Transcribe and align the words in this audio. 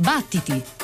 Battiti! 0.00 0.79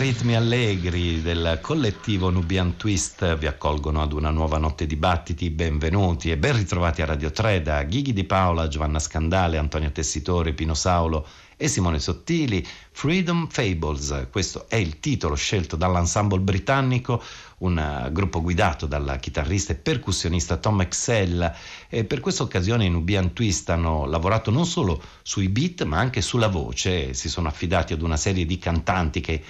Ritmi 0.00 0.34
allegri 0.34 1.20
del 1.20 1.58
collettivo 1.60 2.30
Nubian 2.30 2.78
Twist 2.78 3.36
vi 3.36 3.46
accolgono 3.46 4.00
ad 4.00 4.14
una 4.14 4.30
nuova 4.30 4.56
notte 4.56 4.86
di 4.86 4.96
battiti. 4.96 5.50
Benvenuti 5.50 6.30
e 6.30 6.38
ben 6.38 6.56
ritrovati 6.56 7.02
a 7.02 7.04
Radio 7.04 7.30
3 7.30 7.60
da 7.60 7.82
Ghighi 7.82 8.14
Di 8.14 8.24
Paola, 8.24 8.66
Giovanna 8.66 8.98
Scandale, 8.98 9.58
Antonio 9.58 9.92
Tessitori, 9.92 10.54
Pino 10.54 10.72
Saulo 10.72 11.26
e 11.54 11.68
Simone 11.68 11.98
Sottili. 11.98 12.66
Freedom 12.90 13.46
Fables, 13.48 14.28
questo 14.30 14.66
è 14.70 14.76
il 14.76 15.00
titolo 15.00 15.34
scelto 15.34 15.76
dall'ensemble 15.76 16.40
britannico 16.40 17.22
un 17.60 17.78
eh, 17.78 18.10
gruppo 18.12 18.40
guidato 18.40 18.86
dal 18.86 19.18
chitarrista 19.20 19.72
e 19.72 19.76
percussionista 19.76 20.56
Tom 20.56 20.80
Excel 20.80 21.52
e 21.88 22.04
per 22.04 22.20
questa 22.20 22.42
occasione 22.42 22.84
i 22.84 22.90
Nubian 22.90 23.32
Twist 23.32 23.68
hanno 23.70 24.06
lavorato 24.06 24.50
non 24.50 24.66
solo 24.66 25.02
sui 25.22 25.48
beat 25.48 25.84
ma 25.84 25.98
anche 25.98 26.20
sulla 26.22 26.48
voce, 26.48 27.14
si 27.14 27.28
sono 27.28 27.48
affidati 27.48 27.92
ad 27.92 28.02
una 28.02 28.16
serie 28.16 28.46
di 28.46 28.58
cantanti 28.58 29.20
che 29.20 29.42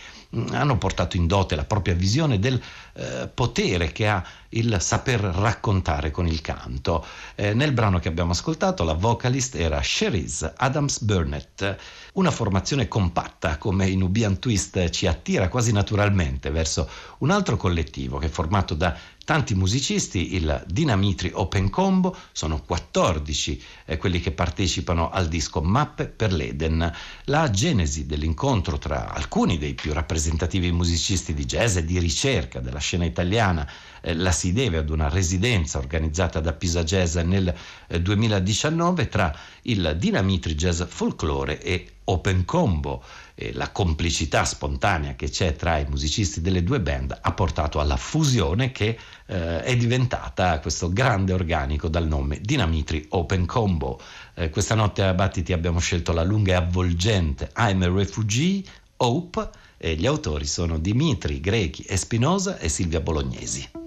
hanno 0.51 0.79
portato 0.79 1.17
in 1.17 1.27
dote 1.27 1.57
la 1.57 1.65
propria 1.65 1.95
visione 1.95 2.39
del 2.39 2.61
eh, 2.93 3.29
potere 3.33 3.91
che 3.91 4.09
ha 4.09 4.25
il 4.51 4.77
saper 4.81 5.21
raccontare 5.21 6.11
con 6.11 6.27
il 6.27 6.41
canto. 6.41 7.05
Eh, 7.35 7.53
nel 7.55 7.73
brano 7.73 7.99
che 7.99 8.09
abbiamo 8.09 8.33
ascoltato 8.33 8.85
la 8.85 8.95
vocalist 8.95 9.57
era 9.57 9.81
Cherise 9.81 10.53
Adams 10.57 11.01
Burnett, 11.01 11.77
una 12.15 12.31
formazione 12.31 12.89
compatta 12.89 13.59
come 13.59 13.89
i 13.89 13.97
Nubian 13.97 14.39
Twist 14.39 14.91
ci 14.91 15.07
attira 15.07 15.49
quasi 15.49 15.73
naturalmente 15.73 16.51
verso 16.51 16.89
un 17.19 17.31
altro 17.31 17.57
collettivo 17.57 18.19
che 18.19 18.27
è 18.27 18.31
formato 18.31 18.75
da 18.75 18.97
tanti 19.31 19.55
musicisti, 19.55 20.35
il 20.35 20.65
Dinamitri 20.67 21.31
Open 21.33 21.71
Combo, 21.71 22.17
sono 22.33 22.61
14 22.63 23.63
eh, 23.85 23.97
quelli 23.97 24.19
che 24.19 24.33
partecipano 24.33 25.09
al 25.09 25.29
disco 25.29 25.61
Mappe 25.61 26.07
per 26.09 26.33
l'Eden. 26.33 26.93
La 27.27 27.49
genesi 27.49 28.07
dell'incontro 28.07 28.77
tra 28.79 29.13
alcuni 29.13 29.57
dei 29.57 29.75
più 29.75 29.93
rappresentativi 29.93 30.73
musicisti 30.73 31.33
di 31.33 31.45
jazz 31.45 31.77
e 31.77 31.85
di 31.85 32.01
ricerca 32.01 32.59
della 32.59 32.81
scena 32.81 33.05
italiana 33.05 33.71
eh, 34.01 34.15
la 34.15 34.33
si 34.33 34.53
deve 34.53 34.79
ad 34.79 34.91
una 34.91 35.09
residenza 35.09 35.79
organizzata 35.79 36.41
da 36.41 36.53
Pisa 36.53 36.83
Jazz 36.83 37.15
nel 37.19 37.55
eh, 37.87 38.03
2019 38.03 39.09
tra 39.09 39.33
il 39.63 39.95
Dinamitri 39.97 40.57
Jazz 40.57 40.83
Folklore 40.83 41.63
e 41.63 41.99
Open 42.11 42.45
Combo 42.45 43.03
eh, 43.35 43.53
la 43.55 43.71
complicità 43.71 44.45
spontanea 44.45 45.15
che 45.15 45.31
c'è 45.31 45.55
tra 45.55 45.79
i 45.79 45.87
musicisti 45.89 46.41
delle 46.41 46.63
due 46.63 46.81
band 46.81 47.17
ha 47.21 47.33
portato 47.33 47.81
alla 47.81 47.97
fusione 47.97 48.73
che 48.73 48.99
eh, 49.27 49.63
è 49.63 49.77
diventata 49.77 50.59
questo 50.61 50.93
grande 50.93 51.33
organico 51.33 51.89
dal 51.89 52.07
nome 52.07 52.41
Dinamitri 52.41 53.07
Open 53.11 53.47
Combo. 53.47 54.01
Eh, 54.35 54.51
questa 54.51 54.75
notte 54.75 55.03
a 55.03 55.15
Battiti 55.15 55.53
abbiamo 55.53 55.79
scelto 55.79 56.13
la 56.13 56.25
lunga 56.25 56.53
e 56.53 56.57
avvolgente 56.57 57.51
I'm 57.57 57.83
a 57.83 57.89
Refugee, 57.89 58.63
Hope, 58.99 59.49
e 59.79 59.95
gli 59.95 60.07
autori 60.07 60.47
sono 60.47 60.79
Dimitri 60.79 61.41
Grechi 61.41 61.85
Espinosa 61.89 62.59
e 62.59 62.69
Silvia 62.69 63.01
Bolognesi. 63.01 63.80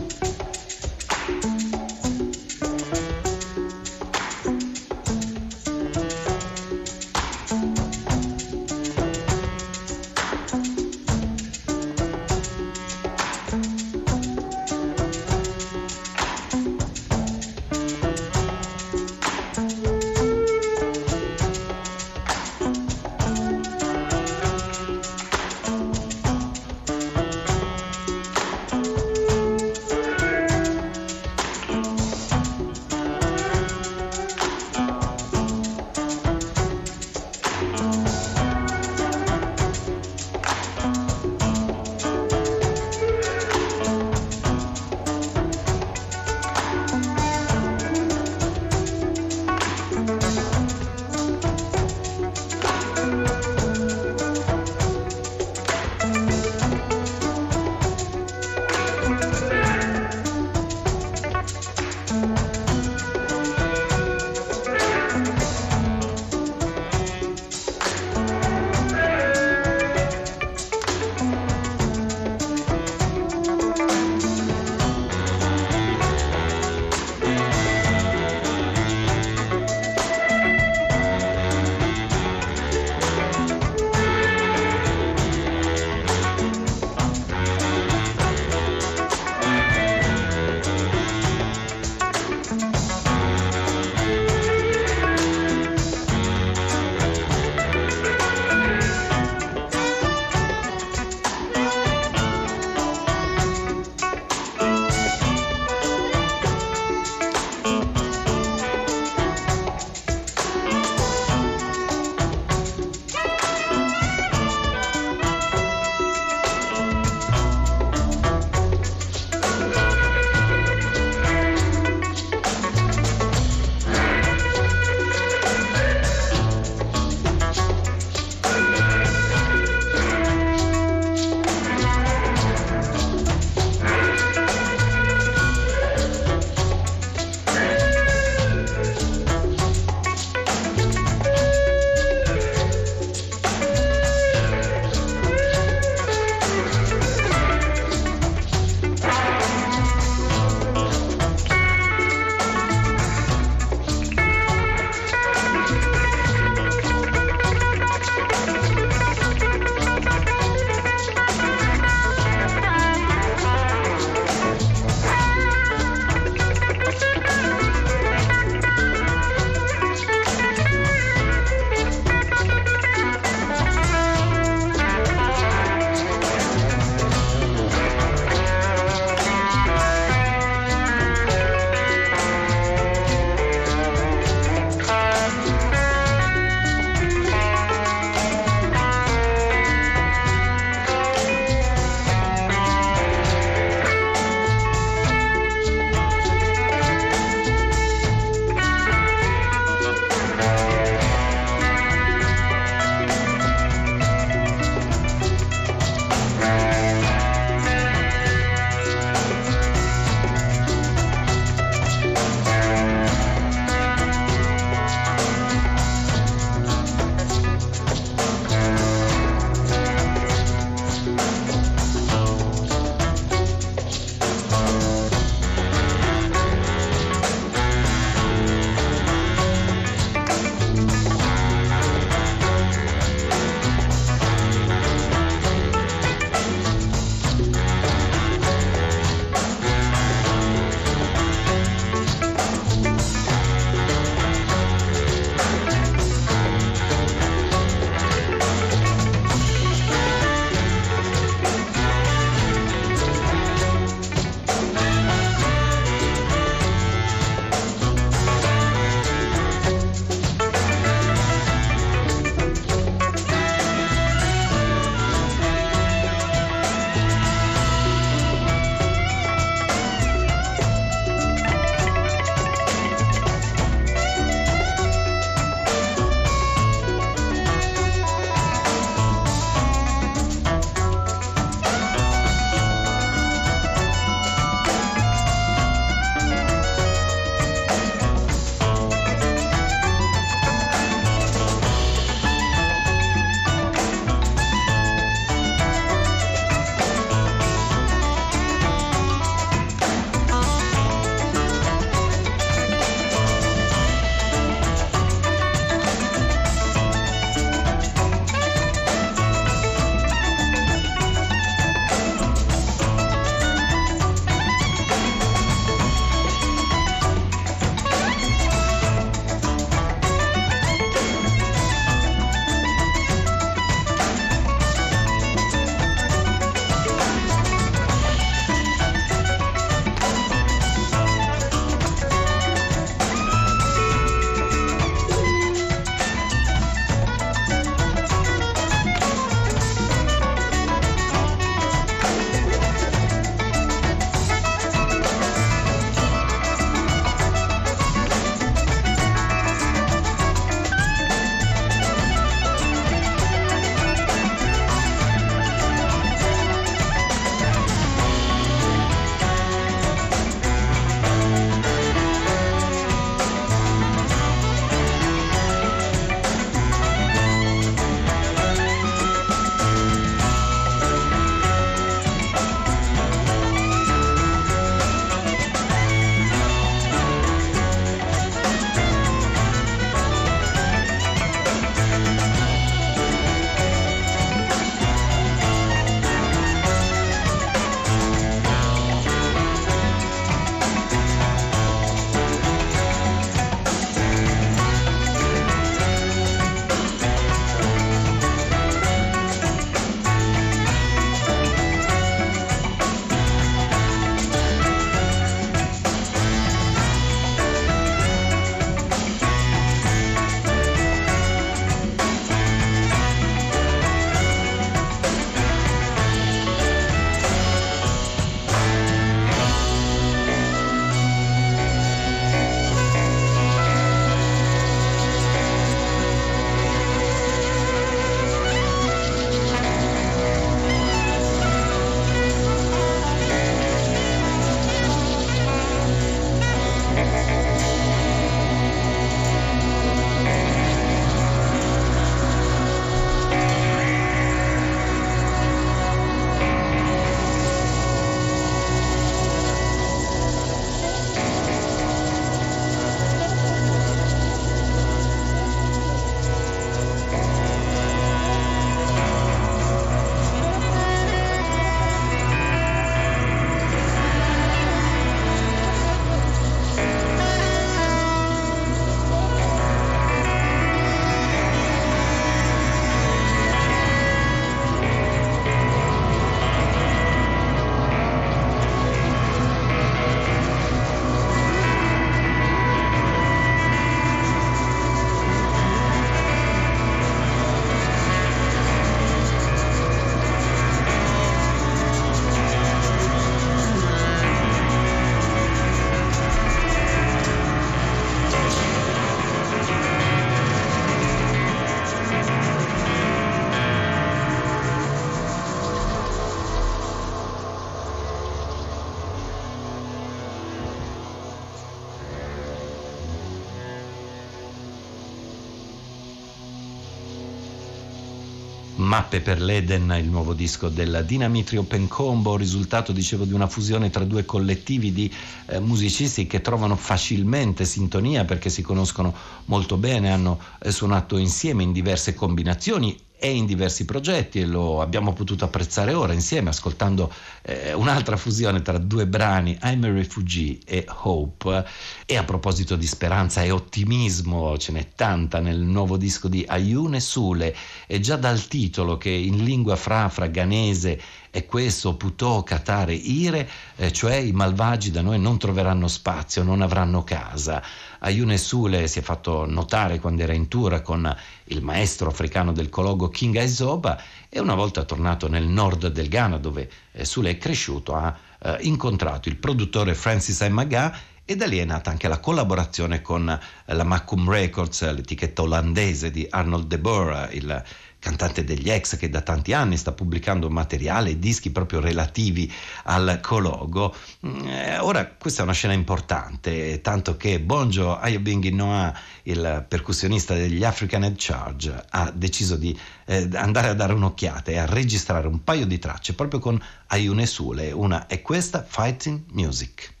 Mappe 518.92 519.22
per 519.22 519.40
l'Eden, 519.40 519.96
il 519.98 520.10
nuovo 520.10 520.34
disco 520.34 520.68
del 520.68 521.04
Dynamitri 521.06 521.56
Open 521.56 521.88
Combo, 521.88 522.36
risultato, 522.36 522.92
dicevo, 522.92 523.24
di 523.24 523.32
una 523.32 523.46
fusione 523.46 523.88
tra 523.88 524.04
due 524.04 524.26
collettivi 524.26 524.92
di 524.92 525.10
eh, 525.46 525.60
musicisti 525.60 526.26
che 526.26 526.42
trovano 526.42 526.76
facilmente 526.76 527.64
sintonia 527.64 528.26
perché 528.26 528.50
si 528.50 528.60
conoscono 528.60 529.14
molto 529.46 529.78
bene, 529.78 530.12
hanno 530.12 530.38
eh, 530.60 530.70
suonato 530.70 531.16
insieme 531.16 531.62
in 531.62 531.72
diverse 531.72 532.12
combinazioni 532.12 532.94
e 533.22 533.30
in 533.30 533.46
diversi 533.46 533.84
progetti 533.84 534.40
e 534.40 534.46
lo 534.46 534.80
abbiamo 534.80 535.12
potuto 535.12 535.44
apprezzare 535.44 535.94
ora 535.94 536.12
insieme 536.12 536.48
ascoltando 536.48 537.12
eh, 537.42 537.72
un'altra 537.72 538.16
fusione 538.16 538.62
tra 538.62 538.78
due 538.78 539.06
brani 539.06 539.56
I'm 539.62 539.84
a 539.84 539.92
Refugee 539.92 540.58
e 540.64 540.84
Hope. 540.88 541.64
E 542.04 542.16
a 542.16 542.24
proposito 542.24 542.74
di 542.74 542.84
speranza 542.84 543.44
e 543.44 543.52
ottimismo 543.52 544.58
ce 544.58 544.72
n'è 544.72 544.88
tanta 544.96 545.38
nel 545.38 545.60
nuovo 545.60 545.96
disco 545.96 546.26
di 546.26 546.44
Ayune 546.44 546.98
Sule. 546.98 547.54
E 547.86 548.00
già 548.00 548.16
dal 548.16 548.44
titolo 548.48 548.96
che 548.96 549.10
in 549.10 549.44
lingua 549.44 549.76
frafra 549.76 550.26
ghanese 550.26 551.00
è 551.32 551.46
questo 551.46 551.96
Putò, 551.96 552.42
Catare, 552.42 552.92
Ire, 552.92 553.48
eh, 553.76 553.90
cioè 553.90 554.16
i 554.16 554.32
malvagi 554.32 554.90
da 554.90 555.00
noi 555.00 555.18
non 555.18 555.38
troveranno 555.38 555.88
spazio, 555.88 556.42
non 556.42 556.60
avranno 556.60 557.04
casa. 557.04 557.62
Ayune 558.00 558.36
Sule 558.36 558.86
si 558.86 558.98
è 558.98 559.02
fatto 559.02 559.46
notare 559.46 559.98
quando 559.98 560.22
era 560.22 560.34
in 560.34 560.48
tour 560.48 560.82
con 560.82 561.16
il 561.44 561.62
maestro 561.62 562.10
africano 562.10 562.52
del 562.52 562.68
cologo 562.68 563.08
King 563.08 563.36
Aizoba 563.36 563.98
e 564.28 564.40
una 564.40 564.54
volta 564.54 564.84
tornato 564.84 565.26
nel 565.26 565.46
nord 565.46 565.86
del 565.86 566.10
Ghana 566.10 566.36
dove 566.36 566.70
eh, 566.92 567.06
Sule 567.06 567.30
è 567.30 567.38
cresciuto 567.38 567.94
ha 567.94 568.14
eh, 568.38 568.58
incontrato 568.60 569.30
il 569.30 569.36
produttore 569.36 569.94
Francis 569.94 570.42
Maga 570.50 570.94
e 571.24 571.34
da 571.34 571.46
lì 571.46 571.56
è 571.56 571.64
nata 571.64 571.88
anche 571.88 572.08
la 572.08 572.18
collaborazione 572.18 573.00
con 573.00 573.26
eh, 573.30 573.74
la 573.74 573.84
Macum 573.84 574.28
Records, 574.28 574.82
l'etichetta 574.92 575.40
olandese 575.40 576.10
di 576.10 576.26
Arnold 576.28 576.66
De 576.66 576.78
Boer, 576.78 577.30
il 577.32 577.64
cantante 578.02 578.42
degli 578.42 578.68
ex 578.68 578.96
che 578.96 579.08
da 579.08 579.20
tanti 579.20 579.52
anni 579.52 579.76
sta 579.76 579.92
pubblicando 579.92 580.50
materiale 580.50 581.10
e 581.10 581.18
dischi 581.20 581.50
proprio 581.50 581.78
relativi 581.78 582.52
al 582.84 583.20
Cologo. 583.22 583.94
Mm, 584.26 584.48
eh, 584.48 584.78
ora 584.78 585.06
questa 585.06 585.42
è 585.42 585.44
una 585.44 585.52
scena 585.52 585.72
importante, 585.72 586.80
tanto 586.80 587.16
che 587.16 587.38
Bonjo 587.38 587.96
Ayobingi 587.96 588.52
Noah, 588.52 588.92
il 589.22 589.64
percussionista 589.68 590.34
degli 590.34 590.64
African 590.64 591.04
Head 591.04 591.14
Charge, 591.16 591.84
ha 591.90 592.10
deciso 592.12 592.56
di 592.56 592.76
eh, 593.04 593.28
andare 593.34 593.68
a 593.68 593.74
dare 593.74 593.92
un'occhiata 593.92 594.50
e 594.50 594.58
a 594.58 594.66
registrare 594.66 595.28
un 595.28 595.44
paio 595.44 595.64
di 595.64 595.78
tracce 595.78 596.14
proprio 596.14 596.40
con 596.40 596.60
Ayune 596.88 597.24
Sule. 597.24 597.70
Una 597.70 598.08
è 598.08 598.20
questa, 598.20 598.66
Fighting 598.68 599.26
Music. 599.30 600.00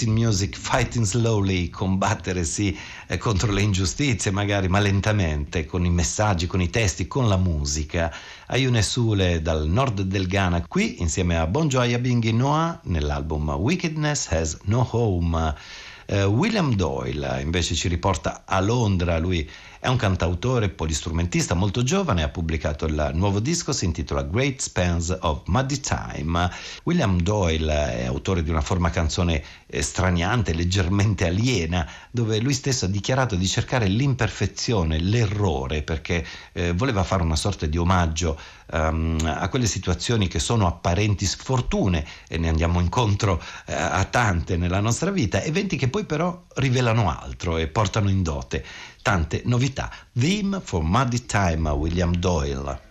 Fighting 0.00 0.18
music, 0.18 0.56
fighting 0.56 1.04
slowly, 1.04 1.68
combattere 1.68 2.44
sì 2.44 2.74
eh, 3.06 3.18
contro 3.18 3.52
le 3.52 3.60
ingiustizie, 3.60 4.30
magari 4.30 4.66
ma 4.66 4.78
lentamente, 4.78 5.66
con 5.66 5.84
i 5.84 5.90
messaggi, 5.90 6.46
con 6.46 6.62
i 6.62 6.70
testi, 6.70 7.06
con 7.06 7.28
la 7.28 7.36
musica. 7.36 8.10
Ayune 8.46 8.80
Sule 8.80 9.42
dal 9.42 9.68
nord 9.68 10.00
del 10.00 10.26
Ghana, 10.26 10.64
qui 10.66 11.02
insieme 11.02 11.36
a 11.36 11.46
Bon 11.46 11.68
Joya 11.68 11.98
Bingi 11.98 12.32
Noah 12.32 12.80
nell'album 12.84 13.50
Wickedness 13.50 14.28
Has 14.30 14.58
No 14.64 14.88
Home. 14.90 15.54
Uh, 16.06 16.24
William 16.24 16.74
Doyle 16.74 17.40
invece 17.42 17.74
ci 17.74 17.86
riporta 17.86 18.42
a 18.46 18.58
Londra, 18.60 19.18
lui 19.18 19.48
è 19.80 19.88
un 19.88 19.96
cantautore 19.96 20.68
polistrumentista 20.68 21.54
molto 21.54 21.82
giovane, 21.82 22.22
ha 22.22 22.28
pubblicato 22.28 22.84
il 22.84 23.12
nuovo 23.14 23.40
disco, 23.40 23.72
si 23.72 23.86
intitola 23.86 24.22
Great 24.24 24.60
Spans 24.60 25.16
of 25.22 25.44
Muddy 25.46 25.80
Time. 25.80 26.50
William 26.82 27.18
Doyle 27.18 28.00
è 28.00 28.04
autore 28.04 28.42
di 28.42 28.50
una 28.50 28.60
forma 28.60 28.90
canzone 28.90 29.42
eh, 29.66 29.80
straniante, 29.80 30.52
leggermente 30.52 31.26
aliena, 31.26 31.90
dove 32.10 32.38
lui 32.40 32.52
stesso 32.52 32.84
ha 32.84 32.88
dichiarato 32.88 33.36
di 33.36 33.46
cercare 33.48 33.86
l'imperfezione, 33.86 34.98
l'errore, 34.98 35.82
perché 35.82 36.26
eh, 36.52 36.74
voleva 36.74 37.02
fare 37.02 37.22
una 37.22 37.36
sorta 37.36 37.64
di 37.64 37.78
omaggio 37.78 38.38
um, 38.72 39.16
a 39.24 39.48
quelle 39.48 39.66
situazioni 39.66 40.28
che 40.28 40.40
sono 40.40 40.66
apparenti 40.66 41.24
sfortune 41.24 42.04
e 42.28 42.36
ne 42.36 42.48
andiamo 42.48 42.80
incontro 42.80 43.32
uh, 43.32 43.72
a 43.72 44.04
tante 44.04 44.58
nella 44.58 44.80
nostra 44.80 45.10
vita, 45.10 45.42
eventi 45.42 45.78
che 45.78 45.88
poi 45.88 46.04
però 46.04 46.44
rivelano 46.56 47.10
altro 47.10 47.56
e 47.56 47.66
portano 47.66 48.10
in 48.10 48.22
dote 48.22 48.62
tante 49.02 49.42
novità. 49.44 49.90
Theme 50.12 50.60
for 50.60 50.82
Muddy 50.82 51.24
Time, 51.26 51.70
William 51.70 52.14
Doyle. 52.16 52.89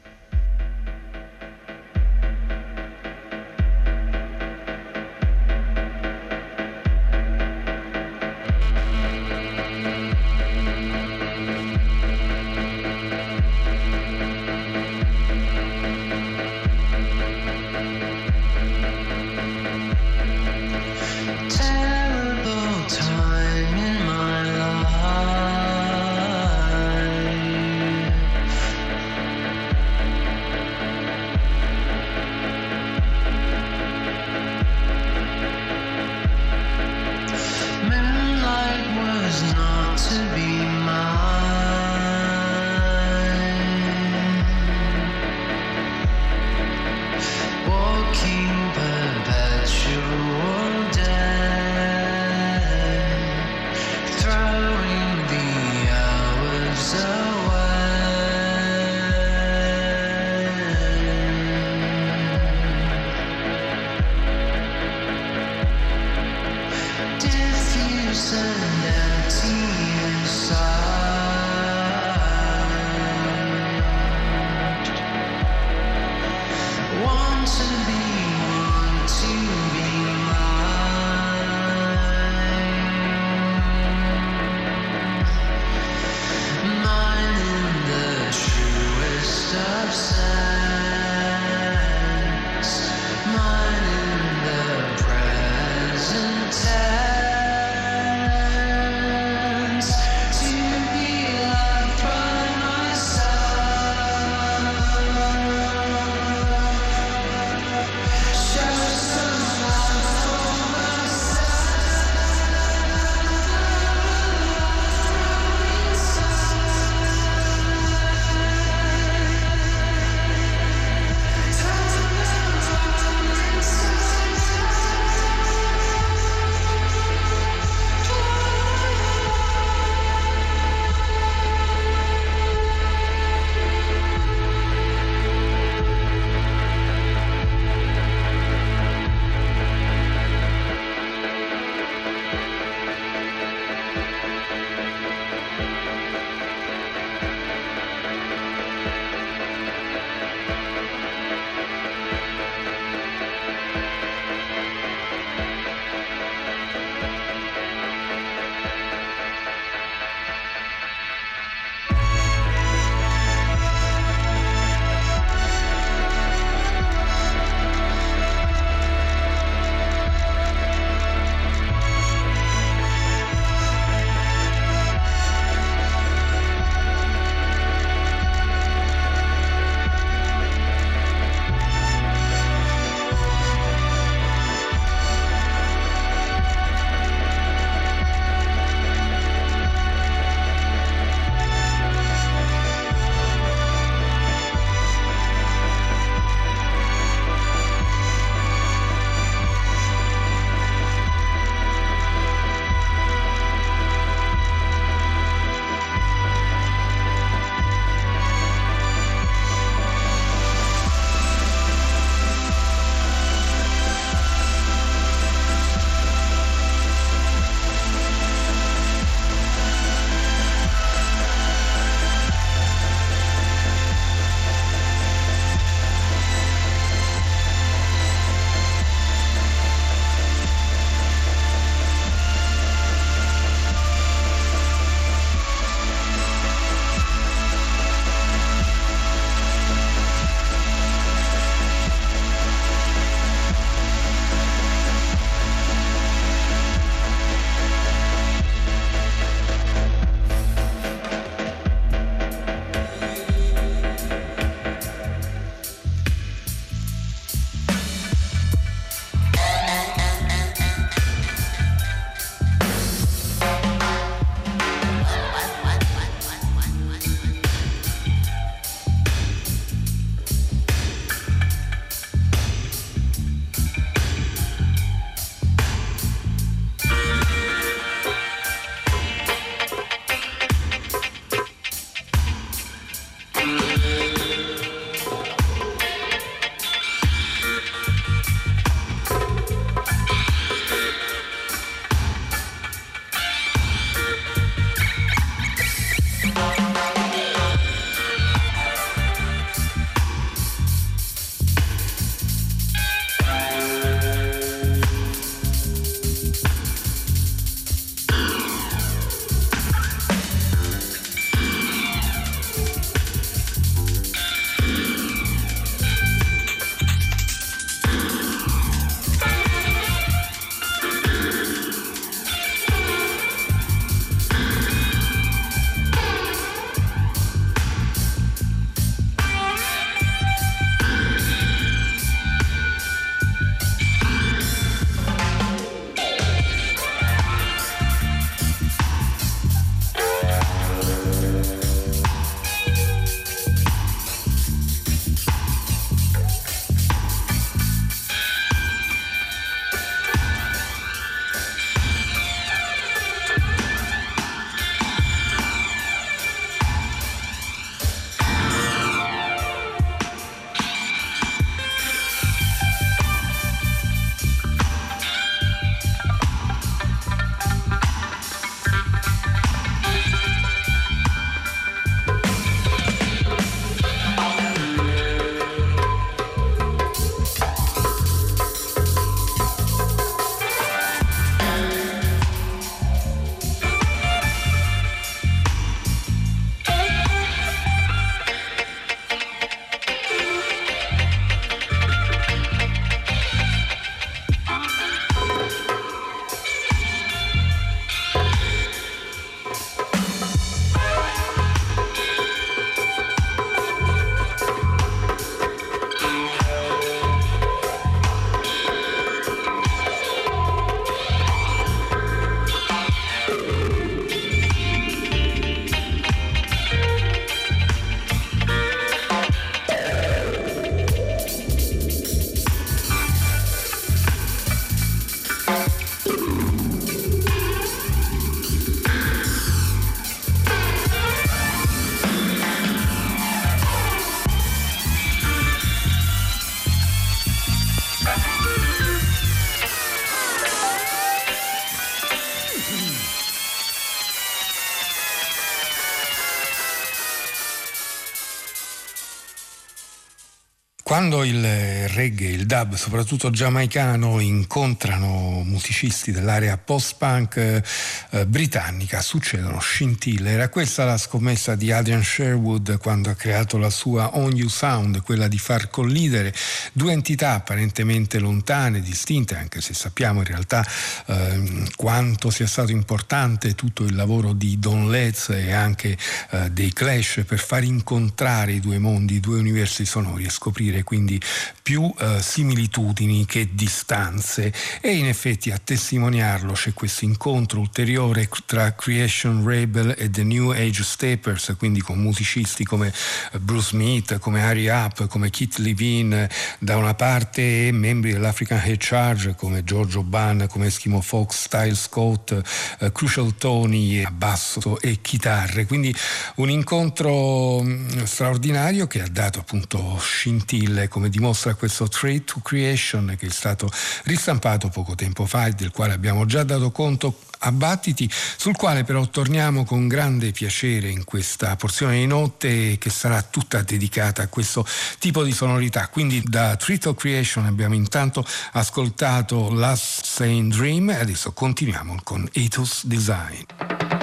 Quando 451.00 451.24
il 451.24 451.88
reggae, 451.88 452.28
il 452.28 452.46
dub, 452.46 452.76
soprattutto 452.76 453.30
giamaicano, 453.30 454.20
incontrano 454.20 455.44
musicisti 455.46 456.12
dell'area 456.12 456.58
post-punk 456.58 457.62
eh, 458.10 458.26
britannica, 458.26 459.02
succedono 459.02 459.62
scintille. 459.62 460.32
Era 460.32 460.50
questa 460.50 460.84
la 460.84 460.98
scommessa 460.98 461.56
di 461.56 461.72
Adrian 461.72 462.04
Sherwood 462.04 462.80
quando 462.80 463.10
ha 463.10 463.14
creato 463.14 463.58
la 463.58 463.70
sua 463.70 464.18
On 464.18 464.36
You 464.36 464.50
Sound, 464.50 465.02
quella 465.02 465.30
di 465.30 465.38
far 465.38 465.70
collidere 465.70 466.34
due 466.74 466.92
entità 466.92 467.32
apparentemente 467.32 468.20
lontane, 468.20 468.82
distinte, 468.82 469.38
anche 469.38 469.62
se 469.62 469.74
sappiamo 469.74 470.20
in 470.20 470.26
realtà 470.26 470.68
eh, 471.06 471.64
quanto 471.78 472.30
sia 472.30 472.46
stato 472.46 472.74
importante 472.74 473.56
tutto 473.56 473.86
il 473.86 473.96
lavoro 473.96 474.34
di 474.34 474.60
Don 474.60 474.90
Letts 474.90 475.30
e 475.30 475.54
anche 475.54 475.98
eh, 476.32 476.52
dei 476.52 476.74
Clash 476.74 477.24
per 477.26 477.40
far 477.40 477.64
incontrare 477.64 478.52
i 478.52 478.60
due 478.60 478.80
mondi, 478.80 479.14
i 479.14 479.20
due 479.22 479.40
universi 479.40 479.86
sonori 479.86 480.26
e 480.26 480.30
scoprire 480.30 480.84
quindi 480.90 481.22
più 481.62 481.94
eh, 482.00 482.20
similitudini 482.20 483.28
che 483.28 483.50
distanze. 483.52 484.52
E 484.82 484.96
in 484.96 485.06
effetti 485.06 485.52
a 485.52 485.62
testimoniarlo 485.64 486.54
c'è 486.54 486.74
questo 486.74 487.06
incontro 487.06 487.60
ulteriore 487.60 488.28
tra 488.48 488.74
Creation 488.74 489.46
Rebel 489.46 489.94
e 489.96 490.10
The 490.10 490.24
New 490.24 490.50
Age 490.50 490.82
Steppers, 490.82 491.54
quindi 491.60 491.80
con 491.80 492.00
musicisti 492.00 492.64
come 492.64 492.92
Bruce 493.40 493.68
Smith, 493.68 494.18
come 494.18 494.42
Harry 494.42 494.68
Up, 494.68 495.06
come 495.06 495.30
Kit 495.30 495.58
Levine 495.58 496.28
da 496.58 496.78
una 496.78 496.96
parte 496.96 497.68
e 497.68 497.72
membri 497.72 498.14
dell'African 498.14 498.62
Head 498.66 498.78
Charge 498.80 499.36
come 499.36 499.64
Giorgio 499.64 500.02
Ban, 500.02 500.48
come 500.50 500.66
Eskimo 500.66 501.02
Fox, 501.02 501.44
Style 501.44 501.76
Scott, 501.76 502.36
eh, 502.80 502.92
Crucial 502.92 503.36
Tony 503.36 504.04
a 504.04 504.10
basso 504.10 504.82
e 504.82 505.02
chitarre, 505.02 505.68
quindi 505.68 505.94
un 506.38 506.50
incontro 506.50 507.62
mm, 507.62 508.06
straordinario 508.06 508.88
che 508.88 509.04
ha 509.04 509.08
dato 509.08 509.38
appunto 509.38 510.00
scintille 510.00 510.79
Hill, 510.80 510.88
come 510.88 511.10
dimostra 511.10 511.56
questo 511.56 511.88
Trade 511.88 512.24
to 512.24 512.40
Creation 512.42 513.16
che 513.18 513.28
è 513.28 513.30
stato 513.30 513.70
ristampato 514.04 514.70
poco 514.70 514.96
tempo 514.96 515.26
fa 515.26 515.48
e 515.48 515.52
del 515.52 515.72
quale 515.72 515.94
abbiamo 515.94 516.26
già 516.26 516.44
dato 516.44 516.72
conto 516.72 517.20
a 517.40 517.52
battiti, 517.52 518.10
sul 518.38 518.56
quale 518.56 518.84
però 518.84 519.08
torniamo 519.08 519.64
con 519.64 519.88
grande 519.88 520.32
piacere 520.32 520.90
in 520.90 521.04
questa 521.06 521.56
porzione 521.56 521.98
di 521.98 522.06
notte 522.06 522.78
che 522.78 522.90
sarà 522.90 523.22
tutta 523.22 523.62
dedicata 523.62 524.24
a 524.24 524.28
questo 524.28 524.66
tipo 524.98 525.24
di 525.24 525.32
sonorità. 525.32 525.88
Quindi 525.88 526.22
da 526.26 526.56
Tritle 526.56 526.96
Creation 526.96 527.46
abbiamo 527.46 527.76
intanto 527.76 528.26
ascoltato 528.54 529.54
Last 529.54 530.04
Sane 530.04 530.48
Dream 530.50 530.90
e 530.90 530.96
adesso 530.96 531.32
continuiamo 531.32 532.02
con 532.04 532.28
Ethos 532.34 532.86
Design. 532.86 533.99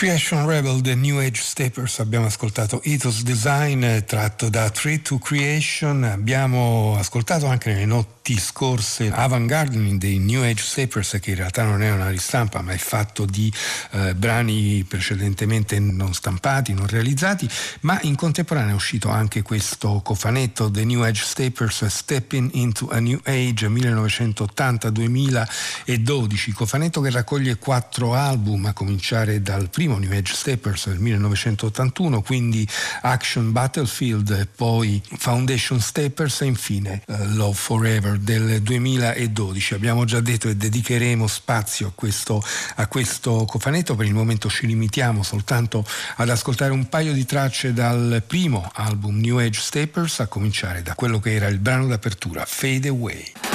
Creation 0.00 0.46
Rebel, 0.46 0.80
The 0.80 0.94
New 0.94 1.18
Age 1.18 1.42
Steppers, 1.42 1.98
abbiamo 1.98 2.24
ascoltato 2.24 2.80
Ethos 2.84 3.22
Design 3.22 3.84
tratto 4.06 4.48
da 4.48 4.70
Tree 4.70 5.02
to 5.02 5.18
Creation, 5.18 6.04
abbiamo 6.04 6.96
ascoltato 6.96 7.44
anche 7.44 7.70
nelle 7.70 7.84
notti 7.84 8.19
notti 8.30 8.38
scorse 8.38 9.10
Avant 9.10 9.46
Gardening 9.46 9.98
dei 9.98 10.18
New 10.18 10.42
Age 10.42 10.62
Steppers 10.62 11.18
che 11.20 11.30
in 11.30 11.36
realtà 11.36 11.64
non 11.64 11.82
è 11.82 11.90
una 11.90 12.10
ristampa 12.10 12.60
ma 12.62 12.72
è 12.72 12.76
fatto 12.76 13.24
di 13.24 13.52
eh, 13.92 14.14
brani 14.14 14.84
precedentemente 14.84 15.80
non 15.80 16.14
stampati, 16.14 16.72
non 16.72 16.86
realizzati, 16.86 17.48
ma 17.80 17.98
in 18.02 18.14
contemporanea 18.14 18.70
è 18.72 18.74
uscito 18.74 19.08
anche 19.08 19.42
questo 19.42 20.00
cofanetto 20.04 20.70
The 20.70 20.84
New 20.84 21.02
Age 21.02 21.24
Steppers 21.24 21.86
Stepping 21.86 22.50
into 22.54 22.88
a 22.90 23.00
New 23.00 23.18
Age 23.24 23.66
1980-2012, 23.68 26.52
cofanetto 26.52 27.00
che 27.00 27.10
raccoglie 27.10 27.56
quattro 27.56 28.14
album 28.14 28.66
a 28.66 28.72
cominciare 28.72 29.42
dal 29.42 29.68
primo 29.70 29.98
New 29.98 30.12
Age 30.12 30.34
Steppers 30.34 30.86
del 30.88 31.00
1981, 31.00 32.22
quindi 32.22 32.64
Action 33.02 33.50
Battlefield, 33.52 34.46
poi 34.54 35.02
Foundation 35.18 35.80
Steppers 35.80 36.42
e 36.42 36.46
infine 36.46 37.02
uh, 37.06 37.16
Love 37.34 37.54
Forever 37.54 38.18
del 38.20 38.62
2012. 38.62 39.74
Abbiamo 39.74 40.04
già 40.04 40.20
detto 40.20 40.48
che 40.48 40.56
dedicheremo 40.56 41.26
spazio 41.26 41.88
a 41.88 41.92
questo, 41.94 42.42
a 42.76 42.86
questo 42.86 43.44
cofanetto, 43.46 43.94
per 43.94 44.06
il 44.06 44.14
momento 44.14 44.48
ci 44.48 44.66
limitiamo 44.66 45.22
soltanto 45.22 45.84
ad 46.16 46.28
ascoltare 46.28 46.72
un 46.72 46.88
paio 46.88 47.12
di 47.12 47.24
tracce 47.24 47.72
dal 47.72 48.22
primo 48.26 48.70
album 48.74 49.18
New 49.18 49.38
Age 49.38 49.60
Steppers, 49.60 50.20
a 50.20 50.26
cominciare 50.26 50.82
da 50.82 50.94
quello 50.94 51.18
che 51.18 51.34
era 51.34 51.46
il 51.48 51.58
brano 51.58 51.86
d'apertura, 51.86 52.44
Fade 52.46 52.88
Away. 52.88 53.49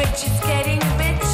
bitch, 0.00 0.24
is 0.24 0.40
getting 0.40 0.82
a 0.82 0.96
bit 0.96 1.29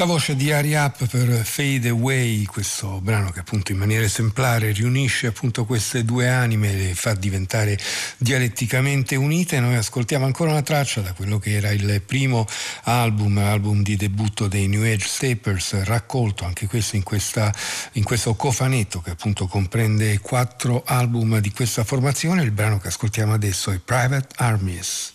La 0.00 0.06
voce 0.06 0.34
di 0.34 0.50
Ari 0.50 0.72
Up 0.76 1.06
per 1.08 1.44
Fade 1.44 1.90
Away, 1.90 2.44
questo 2.44 3.02
brano 3.02 3.32
che 3.32 3.40
appunto 3.40 3.70
in 3.70 3.76
maniera 3.76 4.02
esemplare 4.02 4.72
riunisce 4.72 5.26
appunto 5.26 5.66
queste 5.66 6.06
due 6.06 6.26
anime 6.26 6.72
le 6.72 6.94
fa 6.94 7.12
diventare 7.12 7.78
dialetticamente 8.16 9.14
unite. 9.14 9.60
Noi 9.60 9.74
ascoltiamo 9.74 10.24
ancora 10.24 10.52
una 10.52 10.62
traccia 10.62 11.02
da 11.02 11.12
quello 11.12 11.38
che 11.38 11.52
era 11.52 11.68
il 11.68 12.00
primo 12.00 12.46
album, 12.84 13.36
album 13.36 13.82
di 13.82 13.96
debutto 13.96 14.48
dei 14.48 14.68
New 14.68 14.90
Age 14.90 15.06
Stapers, 15.06 15.82
raccolto 15.82 16.46
anche 16.46 16.66
questo 16.66 16.96
in, 16.96 17.02
questa, 17.02 17.52
in 17.92 18.02
questo 18.02 18.34
cofanetto 18.34 19.02
che 19.02 19.10
appunto 19.10 19.46
comprende 19.48 20.18
quattro 20.20 20.82
album 20.86 21.40
di 21.40 21.52
questa 21.52 21.84
formazione. 21.84 22.42
Il 22.42 22.52
brano 22.52 22.78
che 22.78 22.88
ascoltiamo 22.88 23.34
adesso 23.34 23.70
è 23.70 23.78
Private 23.78 24.28
Armies. 24.36 25.09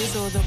years. 0.00 0.39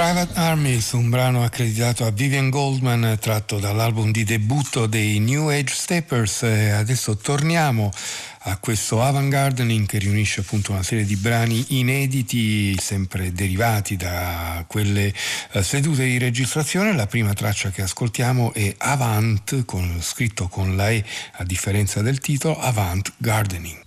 Private 0.00 0.38
Armies, 0.38 0.92
un 0.92 1.10
brano 1.10 1.44
accreditato 1.44 2.06
a 2.06 2.10
Vivian 2.10 2.48
Goldman 2.48 3.18
tratto 3.20 3.58
dall'album 3.58 4.10
di 4.10 4.24
debutto 4.24 4.86
dei 4.86 5.18
New 5.18 5.50
Age 5.50 5.74
Steppers. 5.74 6.42
Adesso 6.42 7.18
torniamo 7.18 7.90
a 8.44 8.56
questo 8.56 9.02
avant 9.02 9.28
gardening 9.28 9.86
che 9.86 9.98
riunisce 9.98 10.40
appunto 10.40 10.72
una 10.72 10.82
serie 10.82 11.04
di 11.04 11.16
brani 11.16 11.62
inediti 11.78 12.74
sempre 12.80 13.30
derivati 13.34 13.96
da 13.96 14.64
quelle 14.66 15.12
eh, 15.52 15.62
sedute 15.62 16.06
di 16.06 16.16
registrazione. 16.16 16.94
La 16.94 17.06
prima 17.06 17.34
traccia 17.34 17.68
che 17.68 17.82
ascoltiamo 17.82 18.54
è 18.54 18.74
Avant, 18.78 19.66
con, 19.66 19.98
scritto 20.00 20.48
con 20.48 20.76
la 20.76 20.88
E 20.88 21.04
a 21.32 21.44
differenza 21.44 22.00
del 22.00 22.20
titolo, 22.20 22.58
Avant 22.58 23.12
Gardening. 23.18 23.79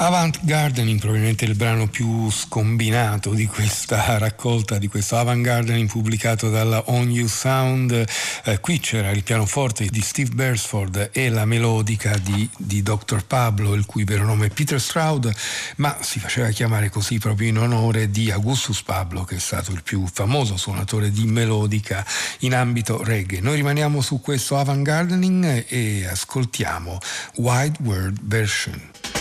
Avant 0.00 0.38
Gardening, 0.42 1.00
probabilmente 1.00 1.44
il 1.44 1.56
brano 1.56 1.88
più 1.88 2.30
scombinato 2.30 3.34
di 3.34 3.46
questa 3.46 4.16
raccolta, 4.18 4.78
di 4.78 4.86
questo 4.86 5.16
Avant 5.16 5.42
Gardening 5.42 5.88
pubblicato 5.88 6.50
dalla 6.50 6.80
On 6.86 7.10
You 7.10 7.26
Sound. 7.26 8.06
Eh, 8.44 8.60
qui 8.60 8.78
c'era 8.78 9.10
il 9.10 9.24
pianoforte 9.24 9.86
di 9.86 10.00
Steve 10.00 10.30
Beresford 10.32 11.10
e 11.12 11.28
la 11.30 11.44
melodica 11.44 12.16
di, 12.16 12.48
di 12.56 12.80
Dr. 12.80 13.24
Pablo, 13.24 13.74
il 13.74 13.86
cui 13.86 14.04
vero 14.04 14.24
nome 14.24 14.46
è 14.46 14.50
Peter 14.50 14.80
Stroud, 14.80 15.34
ma 15.76 15.98
si 16.00 16.20
faceva 16.20 16.48
chiamare 16.50 16.90
così 16.90 17.18
proprio 17.18 17.48
in 17.48 17.58
onore 17.58 18.08
di 18.08 18.30
Augustus 18.30 18.80
Pablo, 18.82 19.24
che 19.24 19.36
è 19.36 19.40
stato 19.40 19.72
il 19.72 19.82
più 19.82 20.06
famoso 20.06 20.56
suonatore 20.56 21.10
di 21.10 21.24
melodica 21.26 22.06
in 22.40 22.54
ambito 22.54 23.02
reggae. 23.02 23.40
Noi 23.40 23.56
rimaniamo 23.56 24.00
su 24.00 24.20
questo 24.20 24.58
Avant 24.58 24.82
Gardening 24.82 25.64
e 25.68 26.06
ascoltiamo 26.06 26.98
Wide 27.34 27.78
World 27.82 28.20
Version. 28.22 29.17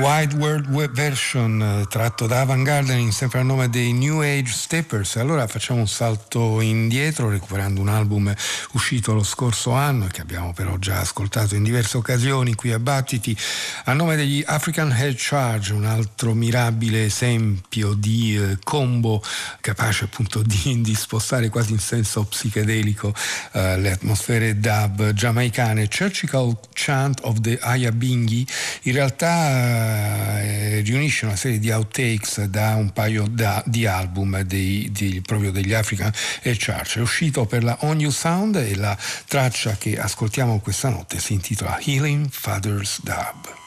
Wide 0.00 0.36
World 0.36 0.66
Web 0.68 0.92
Version 0.92 1.60
eh, 1.60 1.86
tratto 1.86 2.26
da 2.26 2.40
Avant 2.40 2.64
Gardening 2.64 3.10
sempre 3.10 3.40
a 3.40 3.42
nome 3.42 3.68
dei 3.68 3.92
New 3.92 4.20
Age 4.20 4.50
Steppers. 4.50 5.16
Allora 5.16 5.46
facciamo 5.46 5.80
un 5.80 5.88
salto 5.88 6.62
indietro 6.62 7.28
recuperando 7.28 7.82
un 7.82 7.88
album 7.88 8.34
uscito 8.72 9.12
lo 9.12 9.22
scorso 9.22 9.72
anno 9.72 10.06
che 10.06 10.22
abbiamo 10.22 10.54
però 10.54 10.78
già 10.78 11.00
ascoltato 11.00 11.54
in 11.54 11.62
diverse 11.62 11.98
occasioni 11.98 12.54
qui 12.54 12.72
a 12.72 12.78
Battiti 12.78 13.36
a 13.84 13.92
nome 13.92 14.16
degli 14.16 14.42
African 14.46 14.90
Head 14.90 15.16
Charge 15.18 15.74
un 15.74 15.84
altro 15.84 16.32
mirabile 16.32 17.04
esempio 17.04 17.92
di 17.92 18.36
eh, 18.36 18.58
combo 18.64 19.22
capace 19.60 20.04
appunto 20.04 20.42
di, 20.42 20.80
di, 20.80 20.94
spostare 20.94 21.50
quasi 21.50 21.72
in 21.72 21.78
senso 21.78 22.24
psichedelico 22.24 23.14
eh, 23.52 23.78
le 23.78 23.92
atmosfere 23.92 24.58
dub 24.58 25.12
giamaicane. 25.12 25.88
Churchical 25.88 26.56
Chant 26.72 27.20
of 27.24 27.40
the 27.40 27.58
Ayabingi 27.60 28.46
in 28.84 28.92
realtà 28.94 29.89
eh, 29.90 30.80
riunisce 30.80 31.26
una 31.26 31.36
serie 31.36 31.58
di 31.58 31.70
outtakes 31.70 32.44
da 32.44 32.74
un 32.74 32.92
paio 32.92 33.26
da, 33.28 33.62
di 33.66 33.86
album 33.86 34.40
dei, 34.42 34.90
di, 34.90 35.22
proprio 35.24 35.50
degli 35.50 35.72
African 35.72 36.12
e 36.42 36.56
Church. 36.56 36.96
È 36.98 37.00
uscito 37.00 37.46
per 37.46 37.64
la 37.64 37.76
On 37.80 37.98
You 38.00 38.10
Sound 38.10 38.56
e 38.56 38.76
la 38.76 38.96
traccia 39.26 39.76
che 39.76 39.98
ascoltiamo 39.98 40.60
questa 40.60 40.88
notte 40.88 41.18
si 41.18 41.34
intitola 41.34 41.78
Healing 41.80 42.28
Father's 42.30 43.00
Dub. 43.02 43.58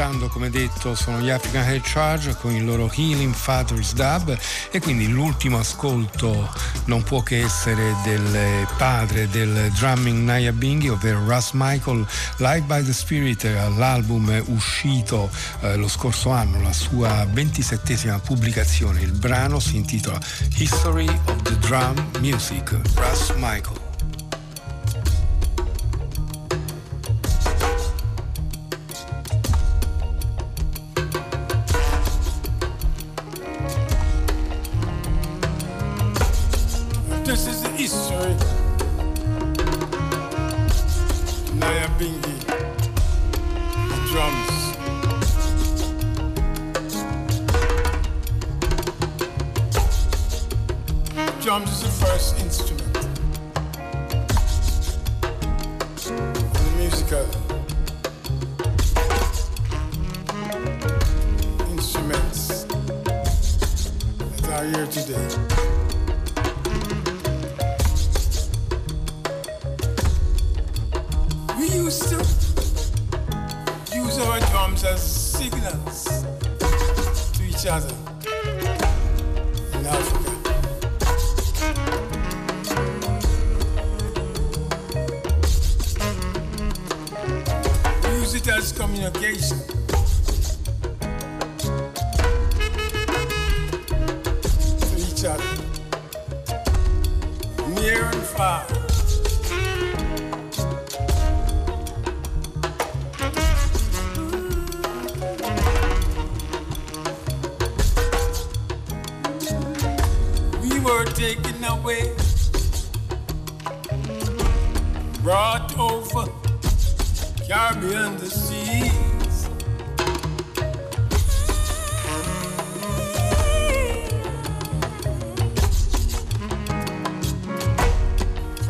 Ascoltando, 0.00 0.28
come 0.28 0.48
detto, 0.48 0.94
sono 0.94 1.20
gli 1.20 1.28
African 1.28 1.68
Head 1.68 1.82
Charge 1.82 2.34
con 2.36 2.52
il 2.52 2.64
loro 2.64 2.90
Healing 2.90 3.34
Fathers 3.34 3.92
Dub 3.92 4.36
e 4.70 4.80
quindi 4.80 5.08
l'ultimo 5.08 5.58
ascolto 5.58 6.50
non 6.86 7.02
può 7.02 7.22
che 7.22 7.42
essere 7.42 7.94
del 8.02 8.66
padre 8.78 9.28
del 9.28 9.70
drumming 9.74 10.24
Naya 10.24 10.52
Binghi, 10.52 10.88
ovvero 10.88 11.22
Russ 11.26 11.50
Michael, 11.52 12.06
Live 12.38 12.62
by 12.62 12.82
the 12.82 12.94
Spirit, 12.94 13.44
l'album 13.76 14.42
uscito 14.46 15.30
eh, 15.60 15.76
lo 15.76 15.88
scorso 15.88 16.30
anno, 16.30 16.62
la 16.62 16.72
sua 16.72 17.26
ventisettesima 17.30 18.18
pubblicazione. 18.20 19.02
Il 19.02 19.12
brano 19.12 19.60
si 19.60 19.76
intitola 19.76 20.18
History 20.56 21.08
of 21.26 21.42
the 21.42 21.58
Drum 21.58 22.10
Music, 22.20 22.74
Russ 22.94 23.34
Michael. 23.36 23.79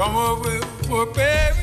Some 0.01 0.17
of 0.17 0.47
it 0.47 0.65
were 0.89 1.05
paid. 1.05 1.60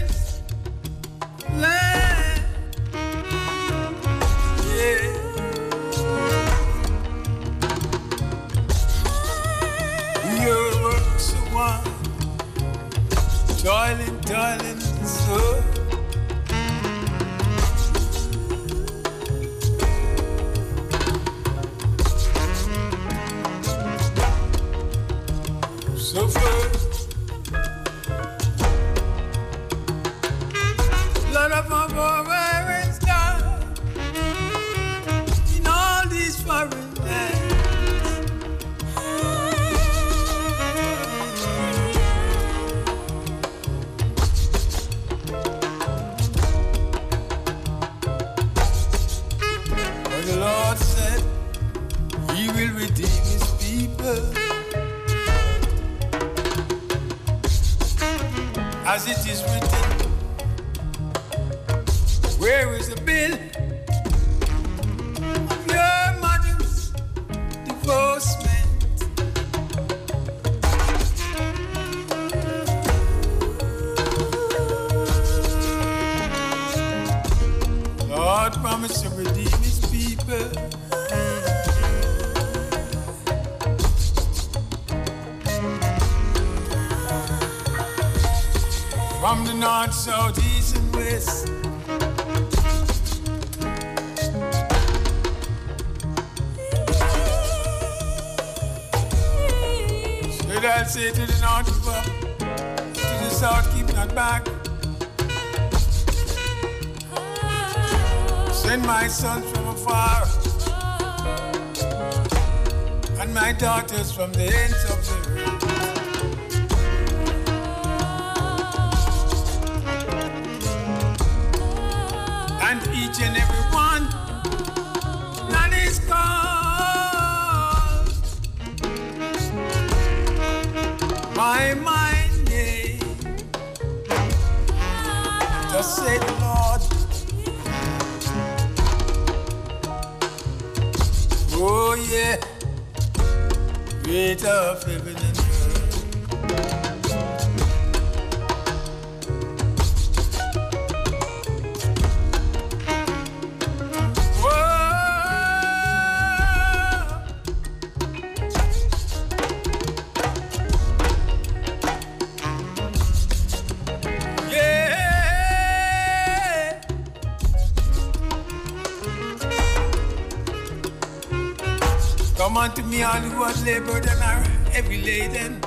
man 172.57 172.71
to 172.73 172.83
me 172.83 173.03
all 173.03 173.21
who 173.29 173.43
has 173.43 173.63
labored 173.63 174.05
and 174.11 174.21
are 174.29 174.41
heavy 174.73 174.99
laden. 175.01 175.61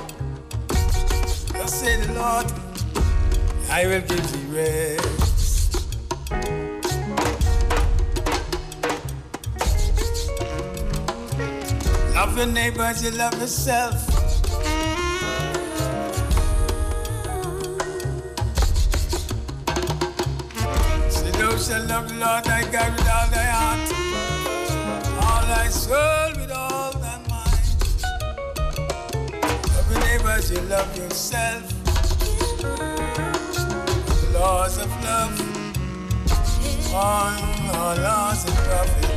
Thus 1.53 1.73
say 1.79 1.95
the 2.01 2.13
Lord, 2.19 2.47
I 3.69 3.81
will 3.89 4.03
give 4.09 4.25
thee 4.31 4.47
rest. 4.57 5.71
Love 12.15 12.37
your 12.37 12.47
neighbor 12.47 12.83
as 12.83 13.03
you 13.03 13.11
love 13.11 13.35
yourself. 13.39 13.95
So 21.15 21.25
thou 21.39 21.51
shalt 21.57 21.87
love 21.87 22.09
the 22.09 22.17
Lord 22.23 22.43
thy 22.51 22.61
God 22.75 22.91
with 22.97 23.11
all 23.17 23.27
thy 23.35 23.47
heart, 23.59 23.85
all 25.23 25.43
thy 25.53 25.67
soul. 25.69 26.20
You 30.51 30.59
love 30.63 30.97
yourself. 30.97 31.63
Laws 34.33 34.77
of 34.79 34.91
love, 35.01 35.39
All, 36.93 37.31
all 37.73 37.95
laws 37.95 38.43
of 38.43 38.67
love. 38.67 39.10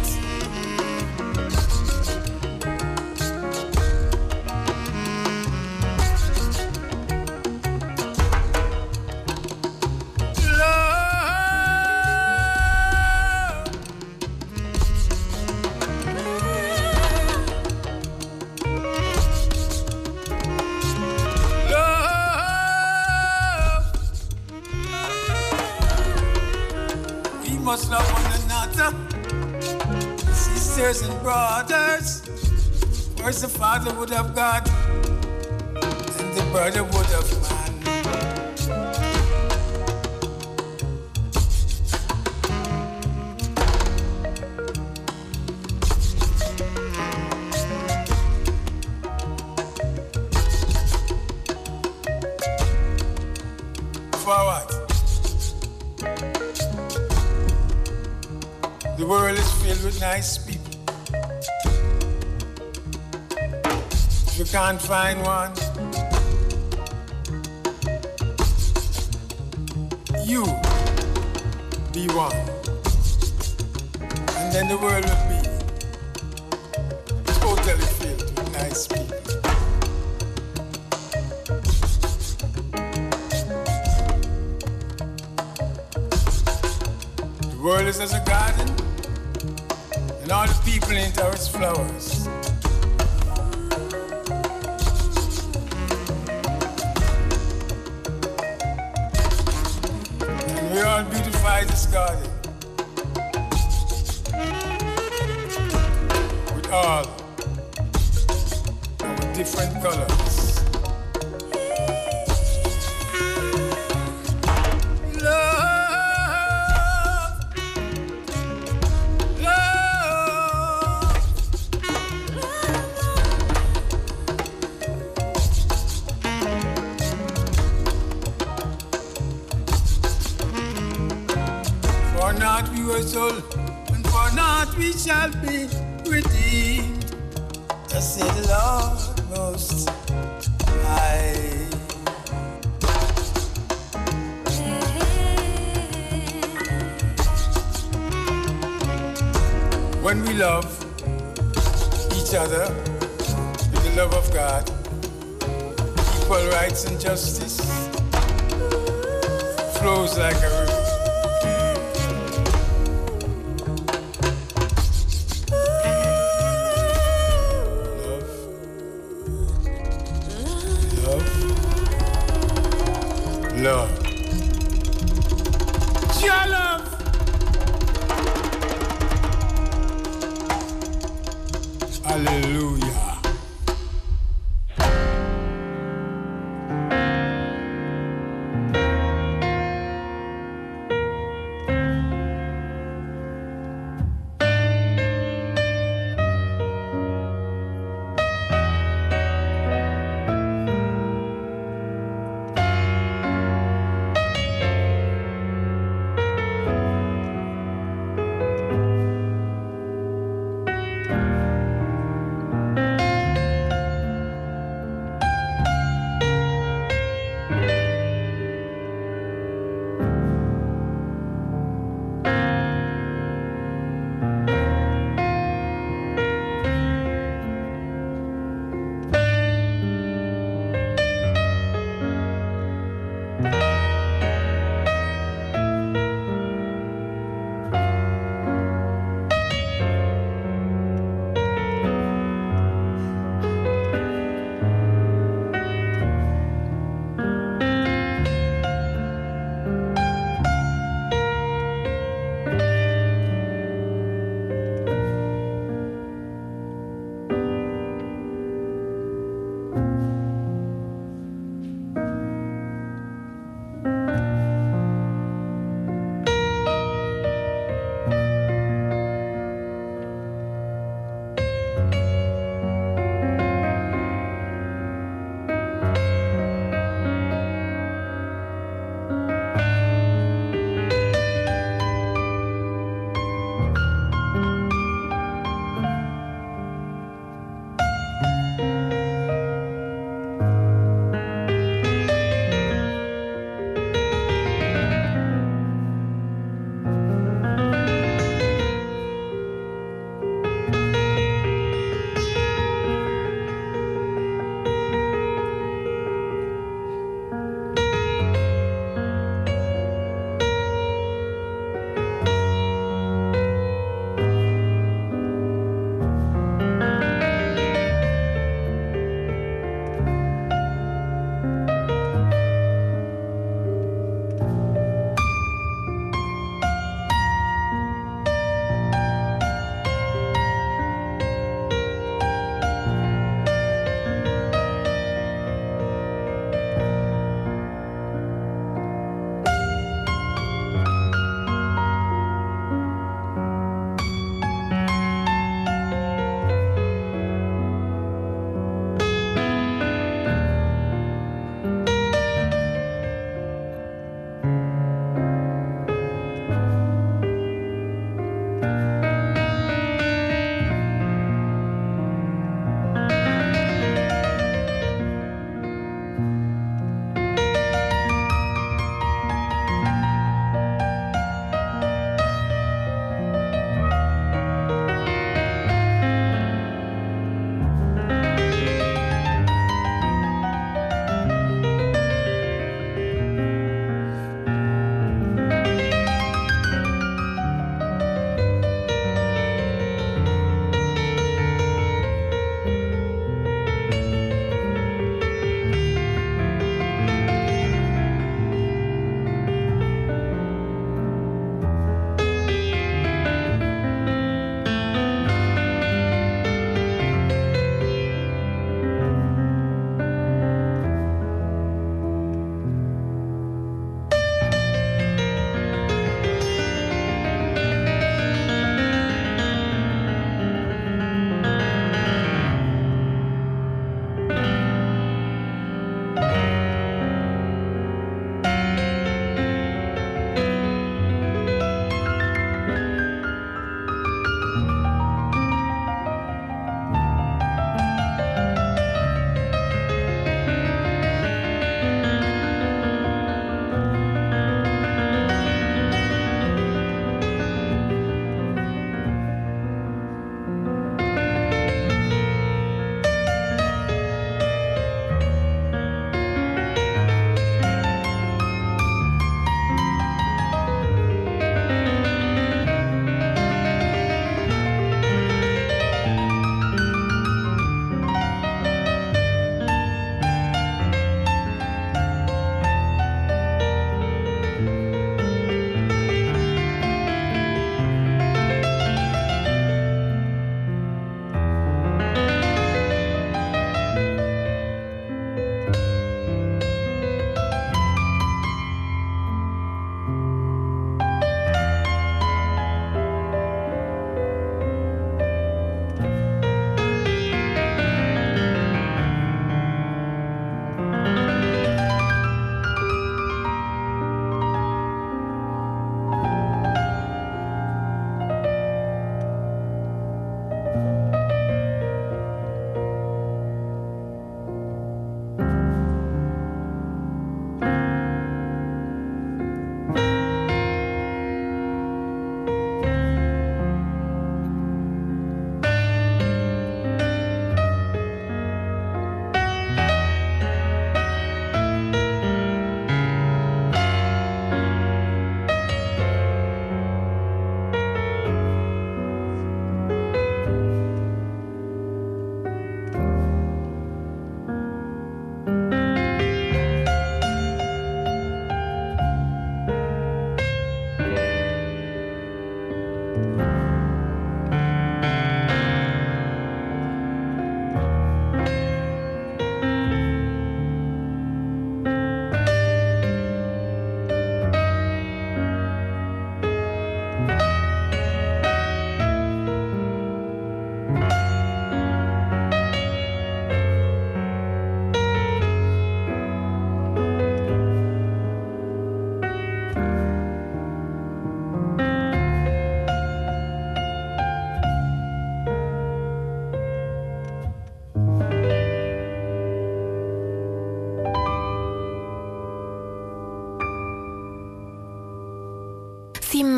fine 64.94 65.23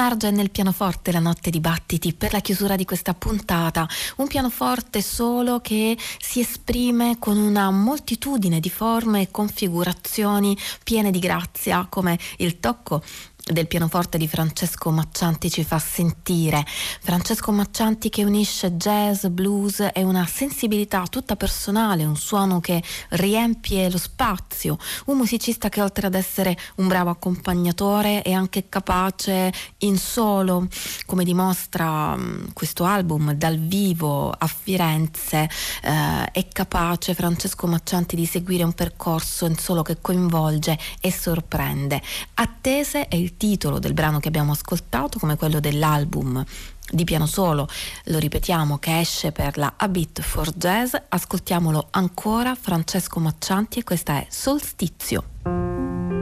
Si 0.06 0.12
immerge 0.12 0.30
nel 0.30 0.50
pianoforte 0.52 1.10
la 1.10 1.18
notte 1.18 1.50
di 1.50 1.58
battiti 1.58 2.12
per 2.12 2.32
la 2.32 2.38
chiusura 2.38 2.76
di 2.76 2.84
questa 2.84 3.12
puntata, 3.12 3.88
un 4.18 4.28
pianoforte 4.28 5.02
solo 5.02 5.60
che 5.60 5.98
si 6.20 6.38
esprime 6.38 7.16
con 7.18 7.36
una 7.36 7.72
moltitudine 7.72 8.60
di 8.60 8.70
forme 8.70 9.22
e 9.22 9.30
configurazioni 9.32 10.56
piene 10.84 11.10
di 11.10 11.18
grazia, 11.18 11.88
come 11.90 12.16
il 12.36 12.60
tocco 12.60 13.02
del 13.52 13.68
pianoforte 13.68 14.18
di 14.18 14.26
Francesco 14.26 14.90
Maccianti 14.90 15.48
ci 15.50 15.62
fa 15.62 15.78
sentire. 15.78 16.66
Francesco 17.00 17.52
Maccianti 17.52 18.08
che 18.08 18.24
unisce 18.24 18.72
jazz, 18.72 19.26
blues 19.26 19.88
e 19.92 20.02
una 20.02 20.26
sensibilità 20.26 21.04
tutta 21.08 21.36
personale, 21.36 22.04
un 22.04 22.16
suono 22.16 22.58
che 22.58 22.82
riempie 23.10 23.88
lo 23.88 23.98
spazio, 23.98 24.76
un 25.06 25.18
musicista 25.18 25.68
che 25.68 25.80
oltre 25.80 26.08
ad 26.08 26.14
essere 26.14 26.56
un 26.76 26.88
bravo 26.88 27.10
accompagnatore 27.10 28.22
è 28.22 28.32
anche 28.32 28.68
capace 28.68 29.52
in 29.78 29.96
solo, 29.96 30.66
come 31.06 31.22
dimostra 31.22 32.16
mm, 32.16 32.48
questo 32.52 32.82
album 32.82 33.32
dal 33.34 33.58
vivo 33.58 34.28
a 34.30 34.46
Firenze, 34.48 35.48
eh, 35.82 36.30
è 36.32 36.48
capace 36.48 37.14
Francesco 37.14 37.68
Maccianti 37.68 38.16
di 38.16 38.26
seguire 38.26 38.64
un 38.64 38.72
percorso 38.72 39.46
in 39.46 39.56
solo 39.56 39.82
che 39.82 39.98
coinvolge 40.00 40.76
e 41.00 41.12
sorprende. 41.12 42.02
Attese 42.34 43.06
è 43.06 43.14
titolo 43.36 43.78
del 43.78 43.94
brano 43.94 44.20
che 44.20 44.28
abbiamo 44.28 44.52
ascoltato, 44.52 45.18
come 45.18 45.36
quello 45.36 45.60
dell'album 45.60 46.44
di 46.88 47.04
piano 47.04 47.26
solo, 47.26 47.68
lo 48.04 48.18
ripetiamo, 48.18 48.78
che 48.78 49.00
esce 49.00 49.32
per 49.32 49.58
la 49.58 49.74
A 49.76 49.88
Beat 49.88 50.20
for 50.20 50.52
Jazz. 50.54 50.94
Ascoltiamolo 51.08 51.88
ancora, 51.90 52.54
Francesco 52.54 53.20
Maccianti, 53.20 53.80
e 53.80 53.84
questa 53.84 54.18
è 54.18 54.26
Solstizio. 54.28 56.15